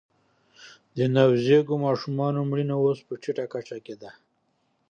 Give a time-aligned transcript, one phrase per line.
[0.97, 4.11] د نوزیږو ماشومانو مړینه اوس په ټیټه کچه کې ده